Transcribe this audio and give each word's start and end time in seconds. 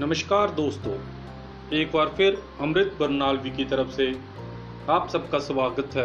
नमस्कार 0.00 0.50
दोस्तों, 0.50 0.92
एक 1.72 1.90
बार 1.92 2.08
फिर 2.08 2.36
अमृत 2.60 2.90
बरनालवी 3.00 3.50
की 3.50 3.64
तरफ़ 3.64 3.88
से 3.90 4.04
आप 4.88 5.08
सबका 5.08 5.38
स्वागत 5.38 5.96
है 5.96 6.04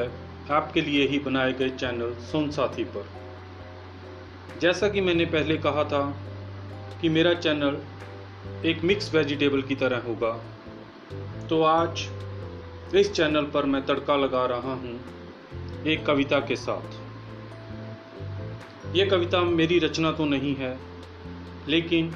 आपके 0.51 0.81
लिए 0.81 1.05
ही 1.07 1.19
बनाए 1.19 1.51
गए 1.53 1.69
चैनल 1.71 2.13
सुन 2.31 2.49
साथी 2.51 2.83
पर। 2.95 3.05
जैसा 4.61 4.89
कि 4.89 5.01
मैंने 5.01 5.25
पहले 5.25 5.57
कहा 5.57 5.83
था 5.83 6.01
कि 7.01 7.09
मेरा 7.09 7.33
चैनल 7.35 7.77
एक 8.65 8.83
मिक्स 8.83 9.13
वेजिटेबल 9.15 9.61
की 9.61 9.75
तरह 9.75 10.01
होगा 10.07 10.33
तो 11.49 11.61
आज 11.67 12.07
इस 12.95 13.13
चैनल 13.13 13.45
पर 13.53 13.65
मैं 13.65 13.85
तड़का 13.85 14.15
लगा 14.15 14.45
रहा 14.45 14.73
हूँ 14.73 14.97
एक 15.85 16.05
कविता 16.05 16.39
के 16.41 16.55
साथ। 16.55 16.87
ये 18.95 19.05
कविता 19.05 19.41
मेरी 19.53 19.79
रचना 19.79 20.11
तो 20.11 20.25
नहीं 20.25 20.55
है, 20.55 20.77
लेकिन 21.67 22.13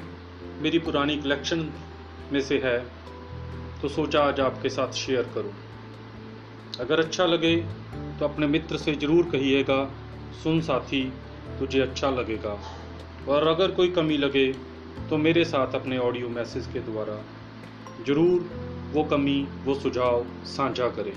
मेरी 0.60 0.78
पुरानी 0.78 1.16
कलेक्शन 1.16 1.58
में 2.32 2.40
से 2.40 2.56
है 2.64 2.78
तो 3.82 3.88
सोचा 3.88 4.20
आज 4.20 4.40
आपके 4.40 4.68
साथ 4.68 4.92
शेयर 4.92 5.30
करूँ। 5.34 5.52
अगर 6.80 7.00
अच्छा 7.00 7.26
लगे 7.26 7.54
तो 8.18 8.24
अपने 8.24 8.46
मित्र 8.46 8.76
से 8.76 8.94
ज़रूर 8.94 9.28
कहिएगा, 9.30 9.84
सुन 10.42 10.60
साथी, 10.60 11.02
तुझे 11.58 11.80
अच्छा 11.80 12.10
लगेगा। 12.10 12.58
और 13.28 13.46
अगर 13.46 13.70
कोई 13.70 13.88
कमी 13.90 14.16
लगे 14.16 14.46
तो 15.10 15.16
मेरे 15.16 15.44
साथ 15.44 15.74
अपने 15.74 15.98
ऑडियो 15.98 16.28
मैसेज 16.30 16.66
के 16.66 16.80
द्वारा 16.80 17.22
ज़रूर 18.06 18.50
वो 18.92 19.04
कमी, 19.04 19.40
वो 19.64 19.74
सुझाव 19.74 20.26
साझा 20.46 20.88
करें। 20.88 21.12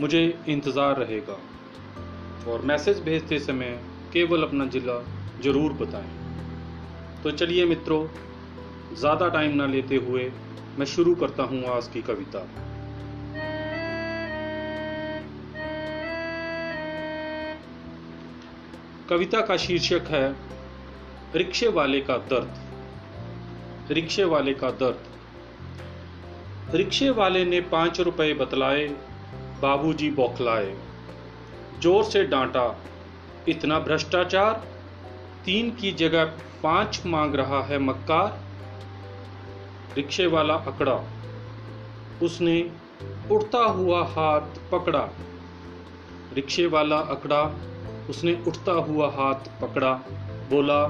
मुझे 0.00 0.22
इंतज़ार 0.48 0.96
रहेगा। 0.96 1.38
और 2.50 2.62
मैसेज 2.64 3.00
भेजते 3.00 3.38
समय 3.38 3.80
केवल 4.12 4.42
अपना 4.42 4.66
ज़िला 4.66 5.02
ज़रूर 5.40 5.72
बताएँ। 5.72 6.27
तो 7.22 7.30
चलिए 7.30 7.66
मित्रों, 7.66 8.08
ज़्यादा 8.96 9.28
टाइम 9.28 9.54
ना 9.54 9.66
लेते 9.66 9.96
हुए 9.96 10.32
मैं 10.78 10.86
शुरू 10.86 11.14
करता 11.14 11.42
हूँ 11.42 11.64
आज 11.64 11.88
की 11.88 12.02
कविता। 12.02 12.48
कविता 19.08 19.40
का 19.40 19.56
शीर्षक 19.56 20.02
है, 20.08 20.36
रिक्शे 21.34 21.68
वाले 21.68 22.00
का 22.00 22.16
दर्द। 22.16 23.92
रिक्शे 23.92 24.24
वाले 24.24 24.54
का 24.54 24.70
दर्द। 24.70 24.98
रिक्शे 26.74 27.10
वाले 27.10 27.44
ने 27.44 27.60
पाँच 27.60 28.00
रुपए 28.00 28.34
बतलाए, 28.34 28.96
बाबूजी 29.62 30.10
बौखलाए। 30.10 30.76
ज़ोर 31.80 32.04
से 32.04 32.24
डांटा, 32.24 32.80
इतना 33.48 33.78
भ्रष्टाचार? 33.78 34.77
तीन 35.44 35.70
की 35.70 35.92
जगह 35.92 36.24
पाँच 36.62 37.02
मांग 37.06 37.34
रहा 37.34 37.62
है 37.62 37.78
मक्कार, 37.78 38.40
रिक्शे 39.96 40.26
वाला 40.26 40.54
अकड़ा। 40.54 41.04
उसने 42.22 42.70
उड़ता 43.30 43.58
हुआ 43.58 44.04
हाथ 44.04 44.40
पकड़ा। 44.72 45.08
रिक्शे 46.34 46.66
वाला 46.66 46.98
अकड़ा, 46.98 47.54
उसने 48.10 48.44
उठता 48.46 48.72
हुआ 48.72 49.10
हाथ 49.10 49.60
पकड़ा। 49.60 49.92
बोला, 50.50 50.86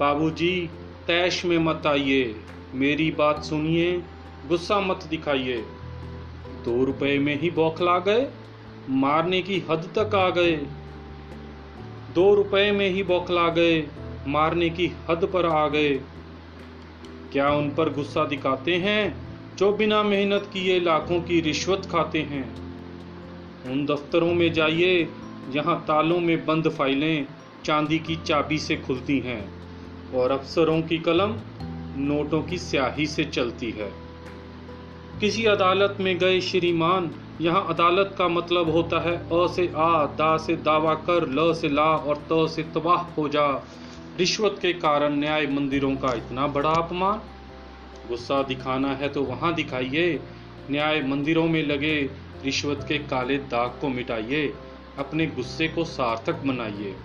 बाबूजी, 0.00 0.70
तैश 1.06 1.44
में 1.44 1.58
मत 1.58 1.82
आइए। 1.86 2.36
मेरी 2.74 3.10
बात 3.10 3.44
सुनिए, 3.44 4.02
गुस्सा 4.48 4.80
मत 4.80 5.04
दिखाइए। 5.10 5.66
दो 6.64 6.84
रुपए 6.84 7.18
में 7.18 7.40
ही 7.40 7.50
बौखला 7.50 7.98
गए, 7.98 8.30
मारने 8.90 9.42
की 9.42 9.64
हद 9.70 9.90
तक 9.98 10.14
आ 10.14 10.30
गए। 10.30 10.66
दो 12.14 12.34
रुपए 12.34 12.72
में 12.72 12.90
ही 12.90 13.02
बौखला 13.02 13.48
गए, 13.48 13.86
मारने 14.26 14.70
की 14.70 14.92
हद 15.10 15.30
पर 15.32 15.46
आ 15.46 15.68
गए। 15.68 16.00
क्या 17.32 17.50
उन 17.50 17.70
पर 17.70 17.92
गुस्सा 17.92 18.24
दिखाते 18.24 18.74
हैं 18.74 19.16
जो 19.56 19.72
बिना 19.72 20.02
मेहनत 20.02 20.50
किए 20.52 20.80
लाखों 20.80 21.20
की 21.20 21.40
रिश्वत 21.40 21.88
खाते 21.92 22.22
हैं? 22.22 22.54
उन 23.72 23.86
दफ्तरों 23.86 24.34
में 24.34 24.52
जाइए, 24.52 25.08
जहाँ 25.50 25.84
तालों 25.88 26.20
में 26.20 26.46
बंद 26.46 26.68
फाइलें 26.68 27.26
चांदी 27.64 27.98
की 27.98 28.16
चाबी 28.16 28.58
से 28.58 28.76
खुलती 28.76 29.18
हैं 29.18 29.52
और 30.14 30.30
अफसरों 30.30 30.82
की 30.82 30.98
कलम 30.98 31.36
नोटों 31.96 32.42
की 32.42 32.58
स्याही 32.58 33.06
से 33.06 33.24
चलती 33.24 33.70
है। 33.70 34.03
किसी 35.20 35.44
अदालत 35.44 35.96
में 36.00 36.18
गए 36.18 36.40
श्रीमान, 36.40 37.10
यहाँ 37.40 37.66
अदालत 37.68 38.14
का 38.18 38.28
मतलब 38.28 38.70
होता 38.70 39.00
है 39.00 39.16
अ 39.16 39.46
से 39.46 39.72
आ, 39.76 40.06
दा 40.06 40.36
से 40.36 40.56
दावा 40.56 40.94
कर, 40.94 41.28
ल 41.28 41.54
से 41.54 41.68
ला 41.68 41.96
और 41.96 42.16
त 42.32 42.50
से 42.50 42.62
तबाह 42.62 43.00
हो 43.00 43.28
जा। 43.28 43.64
रिश्वत 44.18 44.58
के 44.62 44.72
कारण 44.72 45.14
न्याय 45.14 45.46
मंदिरों 45.46 45.96
का 45.96 46.12
इतना 46.12 46.46
बड़ा 46.46 46.70
अपमान। 46.70 47.20
गुस्सा 48.08 48.42
दिखाना 48.42 48.88
है 48.88 49.08
तो 49.08 49.22
वहाँ 49.22 49.54
दिखाइए। 49.54 50.20
न्याय 50.70 51.02
मंदिरों 51.02 51.46
में 51.46 51.66
लगे 51.66 52.10
रिश्वत 52.44 52.86
के 52.88 52.98
काले 52.98 53.38
दाग 53.38 53.70
को 53.80 53.88
मिटाइए। 53.88 54.54
अपने 54.98 55.26
गुस्से 55.26 55.68
को 55.68 55.84
सार्थक 55.84 56.34
बनाइए। 56.34 56.96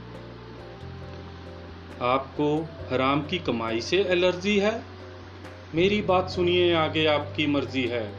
आपको 2.02 2.68
हराम 2.92 3.22
की 3.22 3.40
कमाई 3.40 3.82
से 3.82 3.98
एलर्जी 3.98 4.58
है? 4.60 4.99
मेरी 5.76 6.02
बात 6.02 6.30
सुनिए, 6.30 6.74
आगे 6.74 7.06
आपकी 7.06 7.48
मर्ज़ी 7.48 7.88
है। 7.88 8.14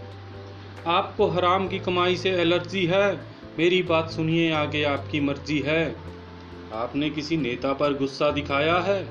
आपको 0.87 1.27
हराम 1.27 1.69
की 1.69 1.79
कमाई 1.79 2.17
से 2.17 2.31
एलर्जी 2.31 2.87
है? 2.87 3.21
मेरी 3.59 3.83
बात 3.83 4.11
सुनिए, 4.11 4.53
आगे 4.53 4.83
आपकी 4.83 5.21
मर्ज़ी 5.21 5.59
है। 5.59 5.97
आपने 6.73 7.11
किसी 7.11 7.37
नेता 7.37 7.73
पर 7.73 7.93
गुस्सा 7.99 8.31
दिखाया 8.31 8.79
है? 8.79 9.09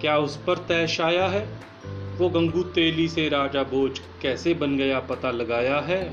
क्या 0.00 0.18
उस 0.18 0.36
पर 0.36 0.58
तैश 0.58 1.00
आया 1.00 1.26
है? 1.26 1.48
वो 2.18 2.28
गंगू 2.28 2.62
तेली 2.62 3.08
से 3.08 3.28
राजा 3.28 3.62
भोज 3.62 4.00
कैसे 4.22 4.54
बन 4.54 4.76
गया 4.76 5.00
पता 5.00 5.30
लगाया 5.30 5.80
है? 5.80 6.10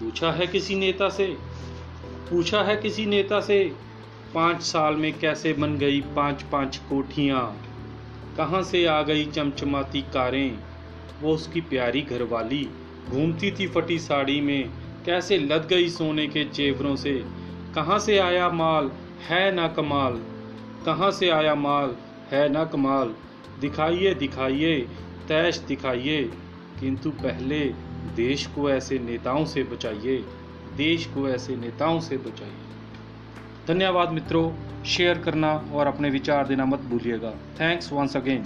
पूछा 0.00 0.32
है 0.32 0.46
किसी 0.46 0.74
नेता 0.74 1.08
से? 1.08 1.36
पूछा 2.30 2.62
है 2.62 2.76
किसी 2.76 3.06
नेता 3.06 3.40
से? 3.40 3.72
पाँच 4.34 4.62
साल 4.62 4.94
में 4.94 5.18
कैसे 5.18 5.52
बन 5.52 5.78
गई 5.78 6.00
पाँच 6.00 6.42
पाँच 6.42 6.76
कोठियाँ? 6.76 7.62
कहाँ 8.38 8.62
से 8.62 8.86
आ 8.86 9.02
गई 9.02 9.26
चमचमाती 9.26 10.00
कारें? 10.00 10.58
वो 11.20 11.34
उसकी 11.34 11.60
प्यारी 11.60 12.02
घरवाली 12.02 12.70
घूमती 13.10 13.50
थी 13.50 13.68
फटी 13.68 13.98
साड़ी 13.98 14.40
में। 14.40 14.70
कैसे 15.06 15.38
लद 15.38 15.66
गई 15.70 15.88
सोने 15.88 16.26
के 16.26 16.44
जेवरों 16.44 16.96
से? 16.96 17.24
कहाँ 17.74 17.98
से 17.98 18.18
आया 18.18 18.48
माल? 18.48 18.90
है 19.28 19.54
ना 19.54 19.68
कमाल। 19.68 20.22
कहाँ 20.86 21.10
से 21.10 21.30
आया 21.30 21.54
माल? 21.54 21.96
है 22.30 22.48
ना 22.48 22.64
कमाल। 22.64 23.14
दिखाइए 23.60 24.14
दिखाइए, 24.14 24.80
तैश 25.28 25.58
दिखाइए। 25.58 26.22
किंतु 26.80 27.10
पहले 27.10 27.60
देश 28.16 28.46
को 28.46 28.70
ऐसे 28.70 28.98
नेताओं 28.98 29.44
से 29.44 29.62
बचाइए। 29.62 30.24
देश 30.76 31.06
को 31.06 31.28
ऐसे 31.28 31.56
नेताओं 31.56 32.00
से 32.00 32.16
बचाइए। 32.16 32.77
धन्यवाद 33.68 34.12
मित्रों 34.12 34.44
शेयर 34.84 35.18
करना 35.18 35.52
और 35.72 35.86
अपने 35.86 36.10
विचार 36.10 36.46
देना 36.46 36.64
मत 36.64 36.80
भूलिएगा। 36.90 37.30
Thanks 37.60 37.92
once 37.92 38.16
again 38.16 38.44